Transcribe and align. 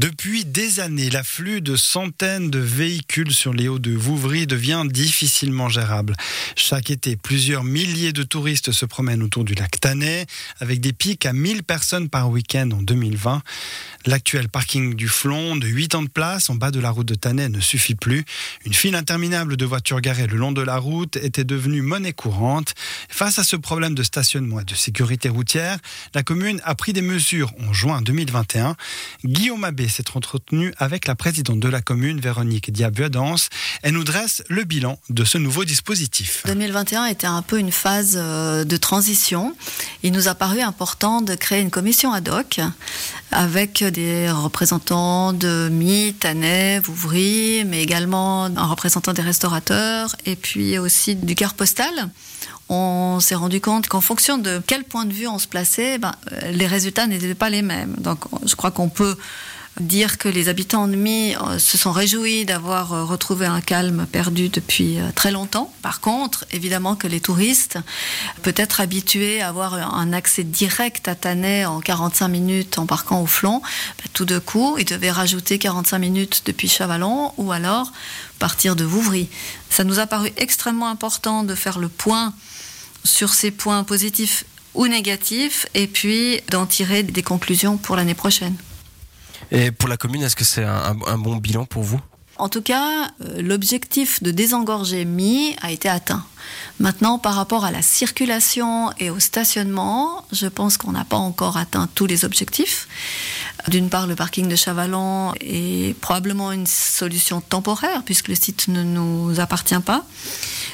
Depuis 0.00 0.46
des 0.46 0.80
années, 0.80 1.10
l'afflux 1.10 1.60
de 1.60 1.76
centaines 1.76 2.48
de 2.48 2.58
véhicules 2.58 3.34
sur 3.34 3.52
les 3.52 3.68
hauts 3.68 3.78
de 3.78 3.90
Vouvry 3.90 4.46
devient 4.46 4.84
difficilement 4.86 5.68
gérable. 5.68 6.16
Chaque 6.56 6.88
été, 6.88 7.16
plusieurs 7.16 7.64
milliers 7.64 8.14
de 8.14 8.22
touristes 8.22 8.72
se 8.72 8.86
promènent 8.86 9.22
autour 9.22 9.44
du 9.44 9.52
lac 9.52 9.78
Tanais, 9.78 10.24
avec 10.58 10.80
des 10.80 10.94
pics 10.94 11.26
à 11.26 11.34
1000 11.34 11.64
personnes 11.64 12.08
par 12.08 12.30
week-end 12.30 12.70
en 12.72 12.80
2020. 12.80 13.42
L'actuel 14.06 14.48
parking 14.48 14.94
du 14.94 15.06
Flon, 15.06 15.56
de 15.56 15.66
8 15.66 15.94
ans 15.94 16.02
de 16.02 16.08
place, 16.08 16.48
en 16.48 16.54
bas 16.54 16.70
de 16.70 16.80
la 16.80 16.88
route 16.88 17.06
de 17.06 17.14
Tanais, 17.14 17.50
ne 17.50 17.60
suffit 17.60 17.94
plus. 17.94 18.24
Une 18.64 18.72
file 18.72 18.94
interminable 18.94 19.58
de 19.58 19.66
voitures 19.66 20.00
garées 20.00 20.28
le 20.28 20.38
long 20.38 20.52
de 20.52 20.62
la 20.62 20.78
route 20.78 21.16
était 21.16 21.44
devenue 21.44 21.82
monnaie 21.82 22.14
courante. 22.14 22.72
Face 23.10 23.38
à 23.38 23.44
ce 23.44 23.56
problème 23.56 23.94
de 23.94 24.02
stationnement 24.02 24.60
et 24.60 24.64
de 24.64 24.74
sécurité 24.74 25.28
routière, 25.28 25.76
la 26.14 26.22
commune 26.22 26.62
a 26.64 26.74
pris 26.74 26.94
des 26.94 27.02
mesures 27.02 27.52
en 27.68 27.74
juin 27.74 28.00
2021. 28.00 28.76
Guillaume 29.26 29.64
Abbé 29.64 29.89
s'est 29.90 30.04
entretenu 30.14 30.72
avec 30.78 31.06
la 31.06 31.14
présidente 31.14 31.60
de 31.60 31.68
la 31.68 31.80
commune, 31.80 32.20
Véronique 32.20 32.72
Diabuadance. 32.72 33.48
Elle 33.82 33.94
nous 33.94 34.04
dresse 34.04 34.42
le 34.48 34.64
bilan 34.64 34.98
de 35.08 35.24
ce 35.24 35.38
nouveau 35.38 35.64
dispositif. 35.64 36.42
2021 36.46 37.06
était 37.06 37.26
un 37.26 37.42
peu 37.42 37.58
une 37.58 37.72
phase 37.72 38.14
euh, 38.16 38.64
de 38.64 38.76
transition. 38.76 39.54
Il 40.02 40.12
nous 40.12 40.28
a 40.28 40.34
paru 40.34 40.60
important 40.60 41.22
de 41.22 41.34
créer 41.34 41.60
une 41.60 41.70
commission 41.70 42.12
ad 42.12 42.28
hoc 42.28 42.60
avec 43.32 43.84
des 43.84 44.30
représentants 44.30 45.32
de 45.32 45.68
Mi, 45.70 46.14
Tanet, 46.14 46.80
Vouvry, 46.80 47.64
mais 47.66 47.82
également 47.82 48.44
un 48.44 48.66
représentant 48.66 49.12
des 49.12 49.22
restaurateurs 49.22 50.16
et 50.26 50.36
puis 50.36 50.78
aussi 50.78 51.14
du 51.16 51.34
car 51.34 51.54
postal 51.54 52.10
on 52.70 53.18
s'est 53.18 53.34
rendu 53.34 53.60
compte 53.60 53.88
qu'en 53.88 54.00
fonction 54.00 54.38
de 54.38 54.62
quel 54.64 54.84
point 54.84 55.04
de 55.04 55.12
vue 55.12 55.26
on 55.26 55.38
se 55.38 55.48
plaçait, 55.48 55.98
ben, 55.98 56.14
les 56.52 56.68
résultats 56.68 57.08
n'étaient 57.08 57.34
pas 57.34 57.50
les 57.50 57.62
mêmes. 57.62 57.96
Donc 57.98 58.20
je 58.46 58.54
crois 58.54 58.70
qu'on 58.70 58.88
peut 58.88 59.16
dire 59.80 60.18
que 60.18 60.28
les 60.28 60.48
habitants 60.48 60.86
de 60.86 60.96
euh, 60.96 61.58
se 61.58 61.78
sont 61.78 61.92
réjouis 61.92 62.44
d'avoir 62.44 62.92
euh, 62.92 63.04
retrouvé 63.04 63.46
un 63.46 63.60
calme 63.60 64.06
perdu 64.10 64.48
depuis 64.48 64.98
très 65.14 65.30
longtemps. 65.30 65.72
Par 65.82 66.00
contre, 66.00 66.44
évidemment 66.52 66.96
que 66.96 67.06
les 67.06 67.20
touristes, 67.20 67.78
peut-être 68.42 68.80
habitués 68.80 69.40
à 69.40 69.48
avoir 69.48 69.74
un 69.74 70.12
accès 70.12 70.44
direct 70.44 71.08
à 71.08 71.14
Tanet 71.14 71.64
en 71.64 71.80
45 71.80 72.28
minutes 72.28 72.78
en 72.78 72.86
parquant 72.86 73.22
au 73.22 73.26
flanc, 73.26 73.62
ben, 73.98 74.08
tout 74.12 74.24
de 74.24 74.38
coup, 74.38 74.76
ils 74.78 74.84
devaient 74.84 75.10
rajouter 75.10 75.58
45 75.58 75.98
minutes 75.98 76.42
depuis 76.46 76.68
Chavalon 76.68 77.32
ou 77.36 77.52
alors 77.52 77.92
partir 78.38 78.76
de 78.76 78.84
Vouvry. 78.84 79.28
Ça 79.68 79.84
nous 79.84 79.98
a 79.98 80.06
paru 80.06 80.32
extrêmement 80.36 80.88
important 80.88 81.44
de 81.44 81.54
faire 81.54 81.78
le 81.78 81.88
point 81.88 82.32
sur 83.04 83.34
ces 83.34 83.50
points 83.50 83.84
positifs 83.84 84.44
ou 84.74 84.86
négatifs 84.86 85.66
et 85.74 85.86
puis 85.86 86.40
d'en 86.50 86.66
tirer 86.66 87.02
des 87.02 87.22
conclusions 87.22 87.76
pour 87.76 87.96
l'année 87.96 88.14
prochaine. 88.14 88.56
Et 89.52 89.70
pour 89.70 89.88
la 89.88 89.96
commune, 89.96 90.22
est-ce 90.22 90.36
que 90.36 90.44
c'est 90.44 90.64
un, 90.64 91.18
bon 91.18 91.36
bilan 91.36 91.64
pour 91.64 91.82
vous? 91.82 92.00
En 92.36 92.48
tout 92.48 92.62
cas, 92.62 93.10
euh, 93.20 93.42
l'objectif 93.42 94.22
de 94.22 94.30
désengorger 94.30 95.04
Mi 95.04 95.54
a 95.60 95.72
été 95.72 95.90
atteint. 95.90 96.24
Maintenant, 96.78 97.18
par 97.18 97.34
rapport 97.34 97.66
à 97.66 97.70
la 97.70 97.82
circulation 97.82 98.90
et 98.98 99.10
au 99.10 99.20
stationnement, 99.20 100.24
je 100.32 100.46
pense 100.46 100.78
qu'on 100.78 100.92
n'a 100.92 101.04
pas 101.04 101.18
encore 101.18 101.58
atteint 101.58 101.86
tous 101.94 102.06
les 102.06 102.24
objectifs. 102.24 102.88
D'une 103.68 103.90
part, 103.90 104.06
le 104.06 104.16
parking 104.16 104.48
de 104.48 104.56
Chavalon 104.56 105.34
est 105.40 105.94
probablement 106.00 106.50
une 106.52 106.66
solution 106.66 107.42
temporaire 107.42 108.02
puisque 108.06 108.28
le 108.28 108.34
site 108.34 108.68
ne 108.68 108.82
nous 108.82 109.38
appartient 109.38 109.80
pas. 109.80 110.06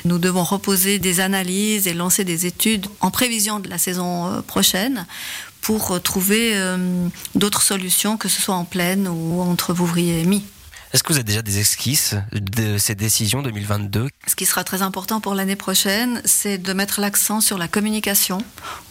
Nous 0.04 0.18
devons 0.18 0.44
reposer 0.44 1.00
des 1.00 1.18
analyses 1.18 1.88
et 1.88 1.94
lancer 1.94 2.22
des 2.22 2.46
études 2.46 2.86
en 3.00 3.10
prévision 3.10 3.58
de 3.58 3.68
la 3.68 3.78
saison 3.78 4.26
euh, 4.26 4.40
prochaine 4.40 5.04
pour 5.66 6.00
trouver 6.00 6.52
euh, 6.54 7.08
d'autres 7.34 7.60
solutions, 7.60 8.16
que 8.16 8.28
ce 8.28 8.40
soit 8.40 8.54
en 8.54 8.64
pleine 8.64 9.08
ou 9.08 9.40
entre 9.40 9.74
Vouvry 9.74 10.10
et 10.10 10.24
Mi. 10.24 10.44
Est-ce 10.92 11.02
que 11.02 11.12
vous 11.12 11.18
avez 11.18 11.24
déjà 11.24 11.42
des 11.42 11.58
esquisses 11.58 12.14
de 12.32 12.78
ces 12.78 12.94
décisions 12.94 13.42
2022 13.42 14.08
Ce 14.26 14.36
qui 14.36 14.46
sera 14.46 14.64
très 14.64 14.82
important 14.82 15.20
pour 15.20 15.34
l'année 15.34 15.56
prochaine, 15.56 16.22
c'est 16.24 16.58
de 16.58 16.72
mettre 16.72 17.00
l'accent 17.00 17.40
sur 17.40 17.58
la 17.58 17.68
communication, 17.68 18.38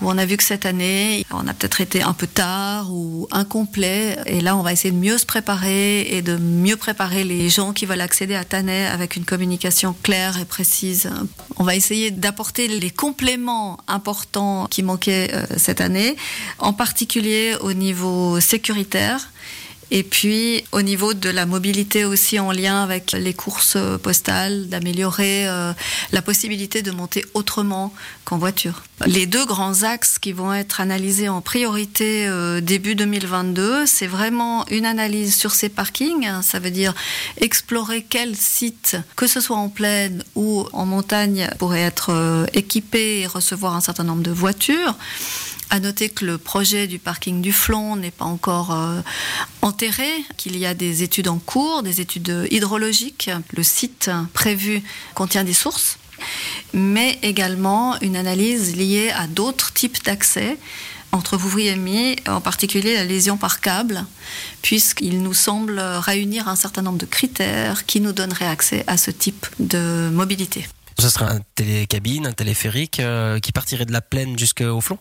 on 0.01 0.17
a 0.17 0.25
vu 0.25 0.37
que 0.37 0.43
cette 0.43 0.65
année, 0.65 1.25
on 1.31 1.47
a 1.47 1.53
peut-être 1.53 1.81
été 1.81 2.03
un 2.03 2.13
peu 2.13 2.27
tard 2.27 2.93
ou 2.93 3.27
incomplet, 3.31 4.17
et 4.25 4.41
là, 4.41 4.55
on 4.57 4.61
va 4.61 4.73
essayer 4.73 4.91
de 4.91 4.97
mieux 4.97 5.17
se 5.17 5.25
préparer 5.25 6.01
et 6.01 6.21
de 6.21 6.35
mieux 6.37 6.75
préparer 6.75 7.23
les 7.23 7.49
gens 7.49 7.73
qui 7.73 7.85
veulent 7.85 8.01
accéder 8.01 8.35
à 8.35 8.43
Tanet 8.43 8.87
avec 8.87 9.15
une 9.15 9.25
communication 9.25 9.95
claire 10.03 10.37
et 10.39 10.45
précise. 10.45 11.09
On 11.55 11.63
va 11.63 11.75
essayer 11.75 12.11
d'apporter 12.11 12.67
les 12.67 12.91
compléments 12.91 13.79
importants 13.87 14.67
qui 14.69 14.83
manquaient 14.83 15.31
euh, 15.33 15.45
cette 15.57 15.81
année, 15.81 16.17
en 16.59 16.73
particulier 16.73 17.55
au 17.61 17.73
niveau 17.73 18.39
sécuritaire 18.39 19.31
et 19.91 20.03
puis 20.03 20.63
au 20.71 20.81
niveau 20.81 21.13
de 21.13 21.29
la 21.29 21.45
mobilité 21.45 22.05
aussi 22.05 22.39
en 22.39 22.51
lien 22.51 22.83
avec 22.83 23.11
les 23.11 23.33
courses 23.33 23.77
postales, 24.01 24.67
d'améliorer 24.67 25.47
euh, 25.47 25.73
la 26.11 26.21
possibilité 26.21 26.81
de 26.81 26.91
monter 26.91 27.25
autrement 27.33 27.93
qu'en 28.23 28.37
voiture. 28.37 28.83
Les 29.05 29.25
deux 29.25 29.45
grands 29.45 29.83
axes 29.83 30.19
qui 30.19 30.31
vont 30.31 30.53
être 30.53 30.79
analysés 30.79 31.29
en 31.29 31.41
priorité 31.41 32.27
euh, 32.27 32.61
début 32.61 32.95
2022, 32.95 33.85
c'est 33.85 34.07
vraiment 34.07 34.65
une 34.67 34.85
analyse 34.85 35.35
sur 35.35 35.51
ces 35.51 35.69
parkings. 35.69 36.27
Ça 36.41 36.59
veut 36.59 36.71
dire 36.71 36.93
explorer 37.37 38.03
quels 38.03 38.35
sites, 38.35 38.97
que 39.15 39.27
ce 39.27 39.41
soit 39.41 39.57
en 39.57 39.69
plaine 39.69 40.23
ou 40.35 40.65
en 40.73 40.85
montagne, 40.85 41.49
pourraient 41.59 41.81
être 41.81 42.11
euh, 42.11 42.45
équipés 42.53 43.21
et 43.21 43.27
recevoir 43.27 43.75
un 43.75 43.81
certain 43.81 44.03
nombre 44.03 44.23
de 44.23 44.31
voitures. 44.31 44.95
À 45.69 45.79
noter 45.79 46.09
que 46.09 46.25
le 46.25 46.37
projet 46.37 46.87
du 46.87 46.99
parking 46.99 47.41
du 47.41 47.51
Flon 47.51 47.95
n'est 47.95 48.11
pas 48.11 48.25
encore 48.25 48.71
euh, 48.71 49.01
enterré, 49.61 50.09
qu'il 50.37 50.57
y 50.57 50.65
a 50.65 50.73
des 50.73 51.03
études 51.03 51.27
en 51.27 51.39
cours, 51.39 51.83
des 51.83 52.01
études 52.01 52.47
hydrologiques. 52.51 53.29
Le 53.55 53.63
site 53.63 54.09
prévu 54.33 54.83
contient 55.15 55.43
des 55.43 55.53
sources, 55.53 55.97
mais 56.73 57.19
également 57.23 57.99
une 58.01 58.15
analyse 58.15 58.75
liée 58.75 59.11
à 59.15 59.27
d'autres 59.27 59.73
types 59.73 60.03
d'accès 60.03 60.57
entre 61.11 61.37
Vouvry 61.37 61.67
et 61.67 61.75
Mi, 61.75 62.17
en 62.27 62.41
particulier 62.41 62.93
la 62.93 63.05
lésion 63.05 63.37
par 63.37 63.61
câble, 63.61 64.05
puisqu'il 64.61 65.21
nous 65.21 65.33
semble 65.33 65.79
réunir 65.79 66.47
un 66.47 66.55
certain 66.55 66.81
nombre 66.81 66.97
de 66.97 67.05
critères 67.05 67.85
qui 67.85 68.01
nous 68.01 68.11
donneraient 68.11 68.47
accès 68.47 68.83
à 68.87 68.97
ce 68.97 69.11
type 69.11 69.47
de 69.59 70.09
mobilité. 70.11 70.67
Ce 70.99 71.09
serait 71.09 71.25
un 71.25 71.39
télécabine, 71.55 72.27
un 72.27 72.33
téléphérique 72.33 72.99
euh, 72.99 73.39
qui 73.39 73.51
partirait 73.51 73.85
de 73.85 73.91
la 73.91 74.01
plaine 74.01 74.37
jusqu'au 74.37 74.79
Flon? 74.81 74.97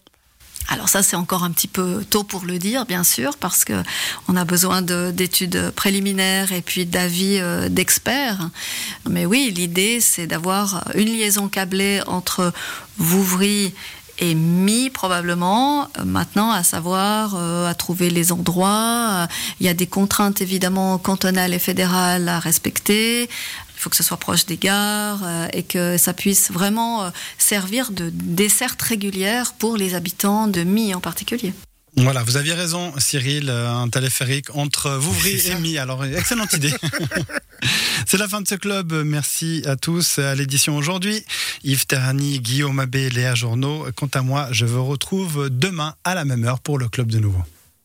Alors 0.69 0.89
ça, 0.89 1.03
c'est 1.03 1.17
encore 1.17 1.45
un 1.45 1.51
petit 1.51 1.69
peu 1.69 2.05
tôt 2.09 2.25
pour 2.25 2.45
le 2.45 2.59
dire, 2.59 2.87
bien 2.87 3.05
sûr, 3.05 3.37
parce 3.37 3.65
que 3.65 3.83
on 4.29 4.37
a 4.37 4.45
besoin 4.45 4.83
d'études 4.83 5.71
préliminaires 5.71 6.53
et 6.53 6.63
puis 6.63 6.87
d'avis 6.87 7.39
euh, 7.39 7.69
d'experts. 7.69 8.51
Mais 9.09 9.27
oui, 9.27 9.53
l'idée, 9.55 10.01
c'est 10.01 10.27
d'avoir 10.27 10.85
une 10.95 11.09
liaison 11.09 11.49
câblée 11.49 12.01
entre 12.07 12.53
Vouvry 12.97 13.75
et 14.19 14.35
Mi 14.35 14.91
probablement. 14.91 15.89
Maintenant 16.05 16.51
à 16.51 16.63
savoir 16.63 17.35
euh, 17.37 17.69
à 17.69 17.75
trouver 17.75 18.11
les 18.11 18.33
endroits. 18.33 19.29
Il 19.61 19.67
y 19.67 19.69
a 19.69 19.75
des 19.75 19.87
contraintes 19.87 20.41
évidemment 20.41 20.99
cantonales 20.99 21.53
et 21.53 21.59
fédérales 21.59 22.29
à 22.29 22.39
respecter 22.39 23.29
faut 23.85 23.91
que 23.91 23.97
ce 23.97 24.03
soit 24.03 24.17
proche 24.17 24.47
des 24.47 24.57
gares 24.57 25.21
euh, 25.25 25.47
et 25.53 25.63
que 25.63 25.99
ça 25.99 26.15
puisse 26.15 26.51
vraiment 26.51 27.05
euh, 27.05 27.11
servir 27.37 27.93
de 27.93 28.11
desserte 28.15 28.81
régulière 28.81 29.53
pour 29.59 29.77
les 29.77 29.95
habitants 29.95 30.49
de 30.49 30.63
Mi 30.63 30.95
en 30.95 31.01
particulier. 31.01 31.53
Voilà, 31.97 32.23
vous 32.23 32.39
aviez 32.39 32.55
raison, 32.55 32.95
Cyril, 32.99 33.51
euh, 33.51 33.71
un 33.71 33.91
téléphérique 33.91 34.47
entre 34.57 34.93
Vouvry 34.93 35.39
et 35.49 35.55
Mi. 35.57 35.77
Alors, 35.77 36.03
excellente 36.03 36.55
idée. 36.55 36.73
C'est 38.07 38.17
la 38.17 38.27
fin 38.27 38.41
de 38.41 38.49
ce 38.49 38.55
club. 38.55 38.95
Merci 39.05 39.63
à 39.67 39.77
tous 39.77 40.19
à 40.19 40.35
l'édition 40.35 40.77
aujourd'hui. 40.77 41.23
Yves 41.63 41.87
Terrani, 41.87 42.41
Guillaume 42.41 42.81
Abbé, 42.81 43.11
Léa 43.11 43.35
Journaux. 43.35 43.87
Quant 43.97 44.11
à 44.15 44.23
moi, 44.23 44.49
je 44.51 44.65
vous 44.65 44.85
retrouve 44.85 45.51
demain 45.51 45.95
à 46.05 46.15
la 46.15 46.25
même 46.25 46.45
heure 46.45 46.61
pour 46.61 46.79
le 46.79 46.89
club 46.89 47.09
de 47.09 47.19
nouveau. 47.19 47.43